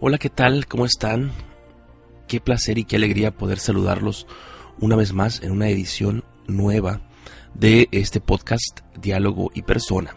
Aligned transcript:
Hola, 0.00 0.18
¿qué 0.18 0.30
tal? 0.30 0.68
¿Cómo 0.68 0.86
están? 0.86 1.32
Qué 2.28 2.40
placer 2.40 2.78
y 2.78 2.84
qué 2.84 2.94
alegría 2.94 3.36
poder 3.36 3.58
saludarlos 3.58 4.28
una 4.78 4.94
vez 4.94 5.12
más 5.12 5.42
en 5.42 5.50
una 5.50 5.70
edición 5.70 6.22
nueva 6.46 7.00
de 7.54 7.88
este 7.90 8.20
podcast 8.20 8.82
Diálogo 8.96 9.50
y 9.54 9.62
Persona. 9.62 10.14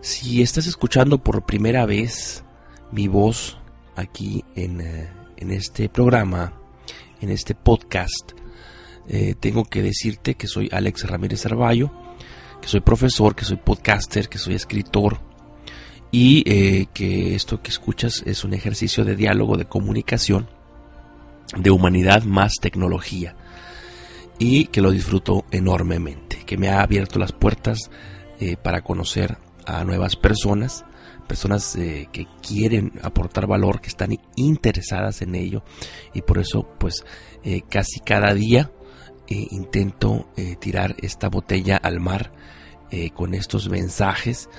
Si 0.00 0.42
estás 0.42 0.66
escuchando 0.66 1.18
por 1.18 1.46
primera 1.46 1.86
vez 1.86 2.42
mi 2.90 3.06
voz 3.06 3.58
aquí 3.94 4.44
en, 4.56 4.80
eh, 4.80 5.08
en 5.36 5.52
este 5.52 5.88
programa, 5.88 6.60
en 7.20 7.30
este 7.30 7.54
podcast, 7.54 8.32
eh, 9.06 9.36
tengo 9.38 9.64
que 9.64 9.80
decirte 9.80 10.34
que 10.34 10.48
soy 10.48 10.70
Alex 10.72 11.06
Ramírez 11.06 11.46
Arballo, 11.46 11.92
que 12.60 12.66
soy 12.66 12.80
profesor, 12.80 13.36
que 13.36 13.44
soy 13.44 13.58
podcaster, 13.58 14.28
que 14.28 14.38
soy 14.38 14.54
escritor 14.54 15.27
y 16.10 16.42
eh, 16.50 16.86
que 16.92 17.34
esto 17.34 17.62
que 17.62 17.70
escuchas 17.70 18.22
es 18.24 18.44
un 18.44 18.54
ejercicio 18.54 19.04
de 19.04 19.16
diálogo, 19.16 19.56
de 19.56 19.66
comunicación, 19.66 20.48
de 21.56 21.70
humanidad 21.70 22.22
más 22.24 22.54
tecnología 22.60 23.36
y 24.38 24.66
que 24.66 24.80
lo 24.80 24.90
disfruto 24.90 25.44
enormemente, 25.50 26.44
que 26.46 26.56
me 26.56 26.68
ha 26.68 26.80
abierto 26.80 27.18
las 27.18 27.32
puertas 27.32 27.90
eh, 28.40 28.56
para 28.56 28.82
conocer 28.82 29.36
a 29.66 29.84
nuevas 29.84 30.16
personas, 30.16 30.84
personas 31.26 31.76
eh, 31.76 32.08
que 32.10 32.26
quieren 32.40 32.92
aportar 33.02 33.46
valor, 33.46 33.80
que 33.80 33.88
están 33.88 34.16
interesadas 34.36 35.20
en 35.20 35.34
ello 35.34 35.62
y 36.14 36.22
por 36.22 36.38
eso 36.38 36.66
pues 36.78 37.04
casi 37.70 38.00
cada 38.00 38.34
día 38.34 38.72
intento 39.28 40.28
tirar 40.58 40.96
esta 40.98 41.28
botella 41.28 41.76
al 41.76 42.00
mar 42.00 42.32
con 43.14 43.32
estos 43.32 43.68
mensajes 43.68 44.50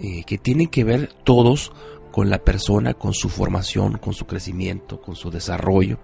eh, 0.00 0.22
que 0.24 0.38
tienen 0.38 0.68
que 0.68 0.84
ver 0.84 1.12
todos 1.24 1.72
con 2.12 2.30
la 2.30 2.38
persona, 2.38 2.94
con 2.94 3.14
su 3.14 3.28
formación, 3.28 3.98
con 3.98 4.14
su 4.14 4.26
crecimiento, 4.26 5.00
con 5.00 5.16
su 5.16 5.28
desarrollo. 5.28 5.98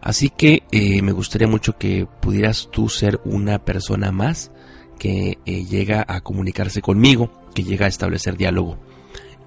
Así 0.00 0.30
que 0.30 0.62
eh, 0.70 1.02
me 1.02 1.10
gustaría 1.10 1.48
mucho 1.48 1.76
que 1.76 2.06
pudieras 2.20 2.68
tú 2.70 2.88
ser 2.88 3.20
una 3.24 3.64
persona 3.64 4.12
más 4.12 4.52
que 4.96 5.38
eh, 5.44 5.64
llega 5.64 6.04
a 6.06 6.20
comunicarse 6.20 6.80
conmigo, 6.80 7.32
que 7.52 7.64
llega 7.64 7.86
a 7.86 7.88
establecer 7.88 8.36
diálogo. 8.36 8.78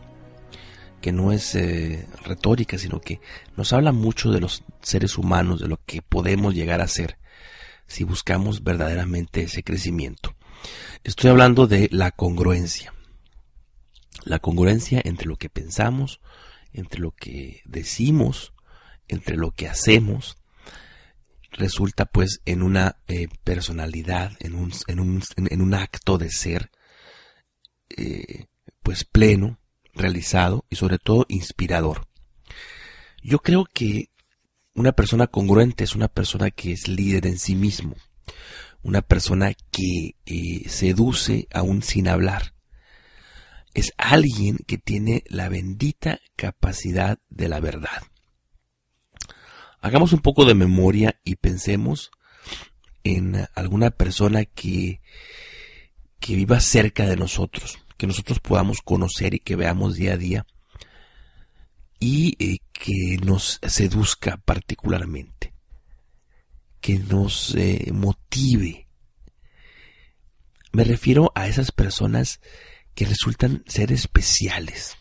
que 1.02 1.12
no 1.12 1.32
es 1.32 1.56
eh, 1.56 2.08
retórica, 2.24 2.78
sino 2.78 3.02
que 3.02 3.20
nos 3.58 3.74
habla 3.74 3.92
mucho 3.92 4.32
de 4.32 4.40
los 4.40 4.64
seres 4.84 5.18
humanos, 5.18 5.62
de 5.62 5.68
lo 5.68 5.80
que 5.84 6.04
podemos 6.04 6.54
llegar 6.54 6.80
a 6.80 6.88
ser 6.88 7.18
si 7.88 8.04
buscamos 8.04 8.64
verdaderamente 8.64 9.42
ese 9.42 9.64
crecimiento. 9.64 10.36
Estoy 11.04 11.32
hablando 11.32 11.66
de 11.66 11.90
la 11.92 12.12
congruencia. 12.12 12.94
La 14.26 14.38
congruencia 14.38 15.02
entre 15.04 15.26
lo 15.26 15.38
que 15.38 15.50
pensamos, 15.50 16.22
entre 16.72 17.00
lo 17.00 17.14
que 17.14 17.64
decimos, 17.66 18.54
entre 19.08 19.38
lo 19.38 19.50
que 19.50 19.68
hacemos, 19.68 20.38
resulta 21.56 22.06
pues 22.06 22.42
en 22.46 22.62
una 22.62 22.98
eh, 23.08 23.28
personalidad, 23.44 24.34
en 24.40 24.56
un, 24.56 24.72
en, 24.88 25.00
un, 25.00 25.24
en 25.38 25.62
un, 25.62 25.74
acto 25.74 26.18
de 26.18 26.30
ser 26.30 26.72
eh, 27.90 28.46
pues 28.84 29.04
pleno, 29.06 29.60
realizado 29.94 30.66
y 30.70 30.76
sobre 30.76 31.00
todo 31.00 31.26
inspirador. 31.30 32.08
Yo 33.24 33.40
creo 33.40 33.66
que 33.66 34.10
una 34.74 34.92
persona 34.92 35.28
congruente 35.28 35.84
es 35.84 35.96
una 35.96 36.10
persona 36.10 36.52
que 36.52 36.74
es 36.74 36.88
líder 36.88 37.26
en 37.26 37.40
sí 37.40 37.56
mismo, 37.56 37.96
una 38.84 39.02
persona 39.02 39.54
que 39.72 40.16
eh, 40.26 40.70
seduce 40.70 41.48
aún 41.54 41.82
sin 41.82 42.08
hablar. 42.08 42.54
Es 43.74 43.94
alguien 43.98 44.58
que 44.68 44.78
tiene 44.78 45.24
la 45.28 45.50
bendita 45.50 46.20
capacidad 46.36 47.20
de 47.30 47.50
la 47.50 47.60
verdad. 47.60 48.04
Hagamos 49.86 50.14
un 50.14 50.20
poco 50.20 50.46
de 50.46 50.56
memoria 50.56 51.20
y 51.24 51.36
pensemos 51.36 52.10
en 53.04 53.48
alguna 53.54 53.92
persona 53.92 54.44
que, 54.44 55.00
que 56.20 56.36
viva 56.36 56.60
cerca 56.60 57.06
de 57.06 57.16
nosotros, 57.16 57.78
que 57.96 58.08
nosotros 58.08 58.40
podamos 58.40 58.82
conocer 58.82 59.36
y 59.36 59.40
que 59.40 59.56
veamos 59.56 59.94
día 59.94 60.14
a 60.14 60.18
día 60.18 60.48
y 62.00 62.36
eh, 62.40 62.58
que 62.74 63.20
nos 63.24 63.60
seduzca 63.62 64.38
particularmente, 64.38 65.54
que 66.82 66.98
nos 66.98 67.54
eh, 67.54 67.92
motive. 67.94 68.88
Me 70.72 70.84
refiero 70.84 71.32
a 71.36 71.48
esas 71.48 71.72
personas 71.72 72.40
que 72.96 73.06
resultan 73.06 73.64
ser 73.68 73.92
especiales, 73.92 74.98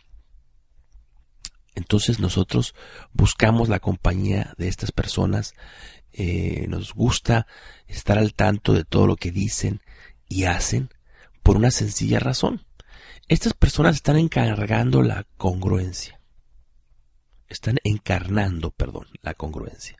entonces 1.74 2.20
nosotros 2.20 2.74
buscamos 3.12 3.68
la 3.68 3.80
compañía 3.80 4.54
de 4.58 4.68
estas 4.68 4.92
personas, 4.92 5.54
eh, 6.12 6.66
nos 6.68 6.94
gusta 6.94 7.46
estar 7.86 8.18
al 8.18 8.34
tanto 8.34 8.72
de 8.72 8.84
todo 8.84 9.06
lo 9.06 9.16
que 9.16 9.32
dicen 9.32 9.80
y 10.28 10.44
hacen 10.44 10.90
por 11.42 11.56
una 11.56 11.70
sencilla 11.70 12.20
razón. 12.20 12.64
Estas 13.28 13.54
personas 13.54 13.96
están 13.96 14.16
encargando 14.16 15.02
la 15.02 15.26
congruencia. 15.36 16.20
Están 17.48 17.78
encarnando, 17.84 18.70
perdón, 18.70 19.06
la 19.22 19.34
congruencia. 19.34 19.96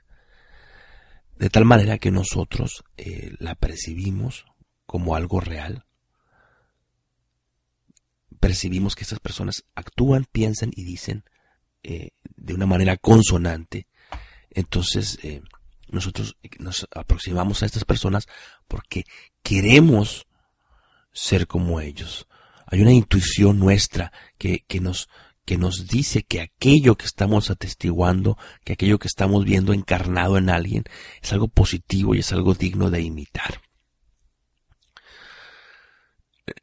De 1.37 1.49
tal 1.49 1.65
manera 1.65 1.97
que 1.97 2.11
nosotros 2.11 2.83
eh, 2.97 3.33
la 3.39 3.55
percibimos 3.55 4.45
como 4.85 5.15
algo 5.15 5.41
real. 5.41 5.85
Percibimos 8.39 8.95
que 8.95 9.03
estas 9.03 9.19
personas 9.19 9.65
actúan, 9.75 10.25
piensan 10.31 10.71
y 10.73 10.83
dicen 10.85 11.25
eh, 11.87 12.09
de 12.35 12.53
una 12.55 12.65
manera 12.65 12.97
consonante 12.97 13.85
Entonces, 14.49 15.19
eh, 15.21 15.41
nosotros 15.89 16.35
nos 16.57 16.87
aproximamos 16.95 17.61
a 17.61 17.67
estas 17.67 17.85
personas 17.85 18.25
porque 18.67 19.03
queremos 19.43 20.25
ser 21.13 21.45
como 21.45 21.79
ellos. 21.79 22.27
Hay 22.65 22.81
una 22.81 22.91
intuición 22.91 23.59
nuestra 23.59 24.11
que, 24.39 24.63
que 24.67 24.79
nos, 24.79 25.09
que 25.45 25.59
nos 25.59 25.87
dice 25.87 26.23
que 26.23 26.41
aquello 26.41 26.95
que 26.95 27.05
estamos 27.05 27.51
atestiguando, 27.51 28.35
que 28.63 28.73
aquello 28.73 28.97
que 28.97 29.07
estamos 29.07 29.45
viendo 29.45 29.71
encarnado 29.71 30.39
en 30.39 30.49
alguien, 30.49 30.85
es 31.21 31.33
algo 31.33 31.47
positivo 31.47 32.15
y 32.15 32.19
es 32.19 32.31
algo 32.31 32.55
digno 32.55 32.89
de 32.89 33.01
imitar. 33.01 33.61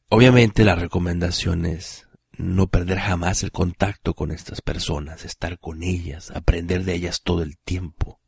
Obviamente 0.08 0.64
la 0.64 0.74
recomendación 0.74 1.64
es 1.64 2.08
no 2.42 2.66
perder 2.66 2.98
jamás 2.98 3.42
el 3.44 3.52
contacto 3.52 4.14
con 4.14 4.32
estas 4.32 4.60
personas, 4.60 5.24
estar 5.24 5.58
con 5.58 5.82
ellas, 5.82 6.30
aprender 6.32 6.84
de 6.84 6.94
ellas 6.94 7.22
todo 7.22 7.42
el 7.42 7.56
tiempo. 7.56 8.20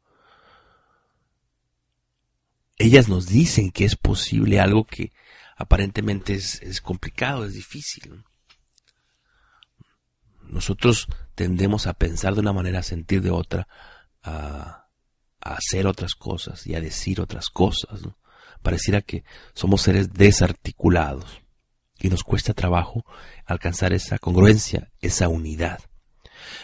Ellas 2.76 3.08
nos 3.08 3.26
dicen 3.26 3.70
que 3.70 3.84
es 3.84 3.96
posible 3.96 4.60
algo 4.60 4.84
que 4.84 5.12
aparentemente 5.56 6.34
es, 6.34 6.62
es 6.62 6.80
complicado, 6.80 7.44
es 7.44 7.54
difícil. 7.54 8.24
Nosotros 10.42 11.08
tendemos 11.34 11.86
a 11.86 11.94
pensar 11.94 12.34
de 12.34 12.40
una 12.40 12.52
manera, 12.52 12.80
a 12.80 12.84
sentir 12.84 13.20
de 13.20 13.30
otra, 13.30 13.66
a, 14.22 14.86
hacer 15.40 15.86
otras 15.86 16.14
cosas 16.14 16.66
y 16.66 16.74
a 16.74 16.80
decir 16.80 17.20
otras 17.20 17.50
cosas. 17.50 18.00
Pareciera 18.62 19.02
que 19.02 19.24
somos 19.54 19.82
seres 19.82 20.12
desarticulados 20.12 21.43
y 22.04 22.10
nos 22.10 22.22
cuesta 22.22 22.52
trabajo 22.52 23.06
alcanzar 23.46 23.94
esa 23.94 24.18
congruencia, 24.18 24.92
esa 25.00 25.28
unidad. 25.28 25.80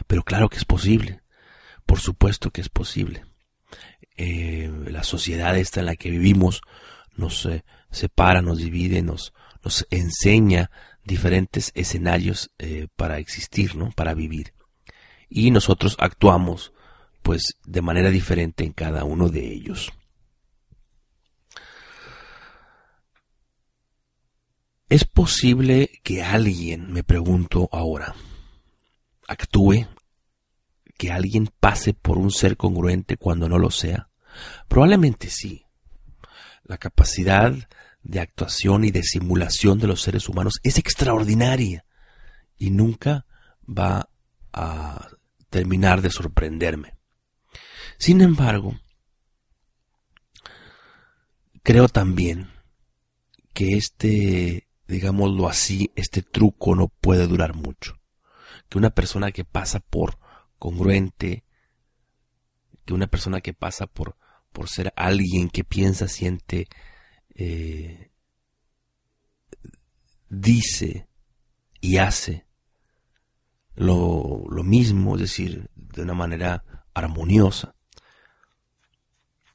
Pero 0.06 0.22
claro 0.22 0.50
que 0.50 0.58
es 0.58 0.66
posible, 0.66 1.22
por 1.86 1.98
supuesto 1.98 2.50
que 2.50 2.60
es 2.60 2.68
posible. 2.68 3.24
Eh, 4.18 4.70
la 4.88 5.02
sociedad 5.02 5.56
esta 5.56 5.80
en 5.80 5.86
la 5.86 5.96
que 5.96 6.10
vivimos 6.10 6.60
nos 7.16 7.46
eh, 7.46 7.64
separa, 7.90 8.42
nos 8.42 8.58
divide, 8.58 9.00
nos, 9.00 9.32
nos 9.64 9.86
enseña 9.88 10.70
diferentes 11.04 11.72
escenarios 11.74 12.50
eh, 12.58 12.88
para 12.94 13.16
existir, 13.16 13.76
¿no? 13.76 13.92
Para 13.92 14.12
vivir. 14.12 14.52
Y 15.30 15.52
nosotros 15.52 15.96
actuamos, 16.00 16.74
pues, 17.22 17.54
de 17.64 17.80
manera 17.80 18.10
diferente 18.10 18.62
en 18.62 18.74
cada 18.74 19.04
uno 19.04 19.30
de 19.30 19.50
ellos. 19.50 19.90
¿Es 24.90 25.04
posible 25.04 26.00
que 26.02 26.24
alguien, 26.24 26.92
me 26.92 27.04
pregunto 27.04 27.68
ahora, 27.70 28.16
actúe, 29.28 29.86
que 30.98 31.12
alguien 31.12 31.48
pase 31.60 31.94
por 31.94 32.18
un 32.18 32.32
ser 32.32 32.56
congruente 32.56 33.16
cuando 33.16 33.48
no 33.48 33.56
lo 33.56 33.70
sea? 33.70 34.10
Probablemente 34.66 35.30
sí. 35.30 35.64
La 36.64 36.76
capacidad 36.76 37.54
de 38.02 38.18
actuación 38.18 38.84
y 38.84 38.90
de 38.90 39.04
simulación 39.04 39.78
de 39.78 39.86
los 39.86 40.02
seres 40.02 40.28
humanos 40.28 40.54
es 40.64 40.76
extraordinaria 40.76 41.84
y 42.58 42.70
nunca 42.70 43.26
va 43.64 44.10
a 44.52 45.08
terminar 45.50 46.02
de 46.02 46.10
sorprenderme. 46.10 46.98
Sin 47.96 48.22
embargo, 48.22 48.80
creo 51.62 51.86
también 51.86 52.50
que 53.54 53.76
este, 53.76 54.66
digámoslo 54.90 55.48
así, 55.48 55.90
este 55.94 56.22
truco 56.22 56.74
no 56.74 56.88
puede 56.88 57.26
durar 57.26 57.54
mucho. 57.54 58.00
Que 58.68 58.78
una 58.78 58.90
persona 58.90 59.32
que 59.32 59.44
pasa 59.44 59.80
por 59.80 60.18
congruente, 60.58 61.44
que 62.84 62.92
una 62.94 63.06
persona 63.06 63.40
que 63.40 63.54
pasa 63.54 63.86
por, 63.86 64.16
por 64.52 64.68
ser 64.68 64.92
alguien 64.96 65.48
que 65.48 65.64
piensa, 65.64 66.08
siente, 66.08 66.68
eh, 67.34 68.10
dice 70.28 71.08
y 71.80 71.96
hace 71.96 72.46
lo, 73.74 74.44
lo 74.50 74.62
mismo, 74.62 75.14
es 75.14 75.22
decir, 75.22 75.70
de 75.74 76.02
una 76.02 76.14
manera 76.14 76.84
armoniosa, 76.92 77.74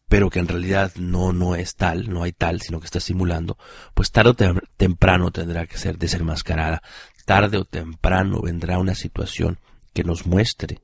pero 0.08 0.30
que 0.30 0.40
en 0.40 0.48
realidad 0.48 0.94
no, 0.96 1.34
no 1.34 1.56
es 1.56 1.76
tal, 1.76 2.10
no 2.10 2.24
hay 2.24 2.32
tal, 2.32 2.62
sino 2.62 2.80
que 2.80 2.86
está 2.86 3.00
simulando, 3.00 3.58
pues 3.94 4.12
tarde 4.12 4.30
o 4.30 4.56
temprano 4.78 5.32
tendrá 5.32 5.66
que 5.66 5.78
ser 5.78 5.98
desenmascarada. 5.98 6.82
Tarde 7.26 7.58
o 7.58 7.66
temprano 7.66 8.42
vendrá 8.42 8.78
una 8.78 8.94
situación 8.94 9.60
que 9.94 10.04
nos 10.04 10.28
muestre 10.28 10.82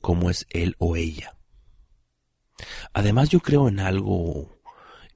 cómo 0.00 0.30
es 0.30 0.46
él 0.50 0.76
o 0.78 0.96
ella. 0.96 1.36
Además 2.92 3.30
yo 3.30 3.40
creo 3.40 3.68
en 3.68 3.80
algo 3.80 4.60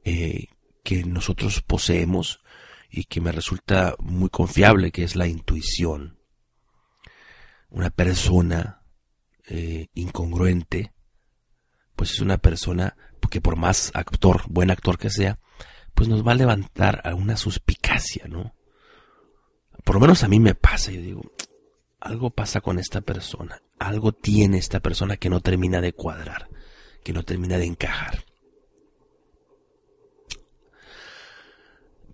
eh, 0.05 0.47
que 0.83 1.05
nosotros 1.05 1.63
poseemos 1.63 2.41
y 2.91 3.05
que 3.05 3.21
me 3.21 3.33
resulta 3.33 3.95
muy 3.99 4.31
confiable, 4.31 4.91
que 4.91 5.05
es 5.05 5.15
la 5.15 5.27
intuición. 5.27 6.19
Una 7.69 7.91
persona 7.91 8.83
eh, 9.47 9.89
incongruente, 9.95 10.95
pues 11.95 12.13
es 12.13 12.21
una 12.21 12.39
persona 12.39 12.97
que 13.31 13.41
por 13.41 13.57
más 13.57 13.91
actor, 13.95 14.43
buen 14.49 14.71
actor 14.71 14.99
que 14.99 15.11
sea, 15.11 15.39
pues 15.95 16.09
nos 16.09 16.27
va 16.27 16.33
a 16.33 16.37
levantar 16.37 17.03
a 17.05 17.15
una 17.15 17.37
suspicacia, 17.37 18.27
¿no? 18.29 18.55
Por 19.85 19.97
lo 19.97 20.01
menos 20.01 20.23
a 20.23 20.29
mí 20.29 20.39
me 20.39 20.55
pasa, 20.55 20.93
yo 20.93 21.01
digo, 21.01 21.23
algo 22.01 22.31
pasa 22.31 22.61
con 22.61 22.79
esta 22.79 23.01
persona, 23.01 23.63
algo 23.79 24.13
tiene 24.13 24.59
esta 24.59 24.81
persona 24.81 25.17
que 25.17 25.31
no 25.31 25.41
termina 25.41 25.81
de 25.81 25.93
cuadrar, 25.93 26.49
que 27.03 27.13
no 27.13 27.23
termina 27.25 27.59
de 27.59 27.67
encajar. 27.67 28.25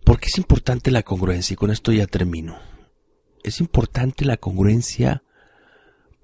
¿Por 0.05 0.21
qué 0.21 0.27
es 0.27 0.39
importante 0.39 0.91
la 0.91 1.03
congruencia? 1.03 1.55
Y 1.55 1.57
con 1.57 1.71
esto 1.71 1.91
ya 1.91 2.07
termino. 2.07 2.59
Es 3.43 3.61
importante 3.61 4.25
la 4.25 4.37
congruencia 4.37 5.23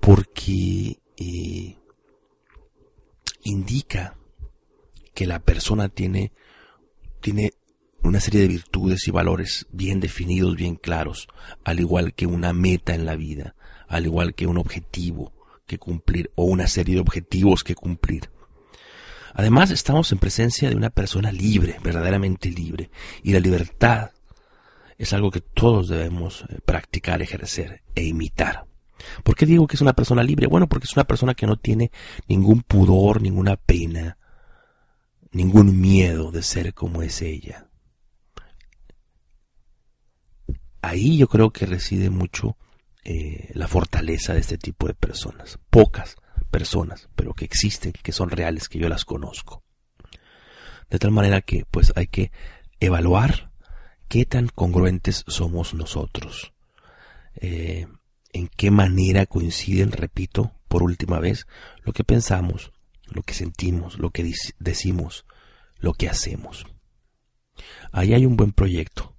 porque 0.01 1.01
eh, 1.17 1.79
indica 3.43 4.17
que 5.21 5.27
la 5.27 5.39
persona 5.39 5.91
tiene, 5.91 6.33
tiene 7.21 7.53
una 8.03 8.21
serie 8.21 8.41
de 8.41 8.49
virtudes 8.49 9.07
y 9.07 9.11
valores 9.11 9.67
bien 9.71 10.01
definidos, 10.01 10.57
bien 10.57 10.77
claros, 10.77 11.29
al 11.63 11.79
igual 11.79 12.15
que 12.15 12.27
una 12.27 12.55
meta 12.55 12.95
en 12.95 13.05
la 13.05 13.17
vida, 13.17 13.55
al 13.87 14.07
igual 14.07 14.35
que 14.35 14.47
un 14.47 14.57
objetivo 14.57 15.35
que 15.67 15.77
cumplir 15.77 16.31
o 16.37 16.45
una 16.45 16.69
serie 16.69 16.95
de 16.95 17.03
objetivos 17.03 17.65
que 17.65 17.75
cumplir. 17.75 18.31
Además, 19.35 19.71
estamos 19.71 20.11
en 20.11 20.17
presencia 20.17 20.71
de 20.71 20.77
una 20.77 20.89
persona 20.89 21.31
libre, 21.31 21.77
verdaderamente 21.85 22.49
libre, 22.49 22.91
y 23.23 23.35
la 23.35 23.41
libertad 23.41 24.13
es 24.97 25.13
algo 25.13 25.31
que 25.31 25.43
todos 25.43 25.91
debemos 25.91 26.47
eh, 26.49 26.61
practicar, 26.65 27.21
ejercer 27.21 27.83
e 27.95 28.05
imitar. 28.05 28.65
¿Por 29.23 29.37
qué 29.37 29.45
digo 29.45 29.67
que 29.67 29.77
es 29.77 29.83
una 29.83 29.93
persona 29.93 30.23
libre? 30.23 30.47
Bueno, 30.47 30.67
porque 30.67 30.87
es 30.87 30.97
una 30.97 31.05
persona 31.05 31.35
que 31.35 31.47
no 31.47 31.59
tiene 31.59 31.91
ningún 32.27 32.63
pudor, 32.63 33.21
ninguna 33.21 33.57
pena, 33.57 34.17
ningún 35.33 35.81
miedo 35.81 36.31
de 36.31 36.43
ser 36.43 36.75
como 36.75 37.03
es 37.03 37.23
ella. 37.23 37.69
Ahí 40.83 41.19
yo 41.19 41.29
creo 41.29 41.51
que 41.51 41.67
reside 41.67 42.11
mucho 42.11 42.57
eh, 43.05 43.51
la 43.55 43.69
fortaleza 43.69 44.35
de 44.35 44.41
este 44.41 44.59
tipo 44.59 44.87
de 44.87 44.95
personas. 44.95 45.59
Pocas 45.71 46.17
personas, 46.51 47.09
pero 47.15 47.35
que 47.35 47.45
existen, 47.45 47.93
que 47.93 48.13
son 48.13 48.31
reales, 48.31 48.69
que 48.69 48.79
yo 48.79 48.89
las 48.89 49.05
conozco. 49.05 49.63
De 50.89 50.99
tal 50.99 51.13
manera 51.13 51.41
que 51.41 51.65
pues 51.71 51.93
hay 51.97 52.09
que 52.09 52.33
evaluar 52.81 53.53
qué 54.09 54.25
tan 54.25 54.49
congruentes 54.49 55.25
somos 55.29 55.75
nosotros. 55.75 56.53
Eh, 57.37 57.87
en 58.33 58.49
qué 58.49 58.71
manera 58.71 59.27
coinciden, 59.27 59.93
repito, 59.93 60.53
por 60.69 60.83
última 60.83 61.21
vez, 61.21 61.47
lo 61.85 61.93
que 61.93 62.05
pensamos, 62.05 62.73
lo 63.11 63.23
que 63.23 63.35
sentimos, 63.35 63.99
lo 63.99 64.11
que 64.11 64.33
decimos, 64.59 65.25
lo 65.79 65.93
que 65.95 66.09
hacemos. 66.09 66.67
Ahí 67.93 68.15
hay 68.15 68.27
un 68.27 68.37
buen 68.37 68.53
proyecto 68.53 69.17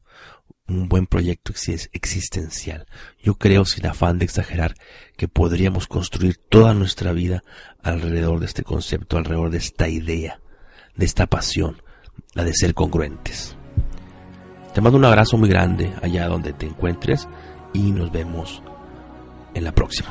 un 0.71 0.89
buen 0.89 1.05
proyecto 1.05 1.53
existencial. 1.91 2.87
Yo 3.21 3.35
creo, 3.35 3.65
sin 3.65 3.85
afán 3.85 4.19
de 4.19 4.25
exagerar, 4.25 4.75
que 5.17 5.27
podríamos 5.27 5.87
construir 5.87 6.37
toda 6.37 6.73
nuestra 6.73 7.11
vida 7.11 7.43
alrededor 7.81 8.39
de 8.39 8.45
este 8.45 8.63
concepto, 8.63 9.17
alrededor 9.17 9.51
de 9.51 9.57
esta 9.57 9.87
idea, 9.87 10.39
de 10.95 11.05
esta 11.05 11.27
pasión, 11.27 11.81
la 12.33 12.43
de 12.43 12.53
ser 12.53 12.73
congruentes. 12.73 13.57
Te 14.73 14.81
mando 14.81 14.97
un 14.97 15.05
abrazo 15.05 15.37
muy 15.37 15.49
grande 15.49 15.93
allá 16.01 16.27
donde 16.27 16.53
te 16.53 16.65
encuentres 16.65 17.27
y 17.73 17.91
nos 17.91 18.11
vemos 18.11 18.63
en 19.53 19.65
la 19.65 19.73
próxima. 19.73 20.09